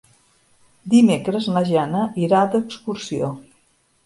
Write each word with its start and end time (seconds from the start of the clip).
Dimecres 0.93 1.49
na 1.57 1.63
Jana 1.67 2.01
irà 2.25 2.41
d'excursió. 2.57 3.31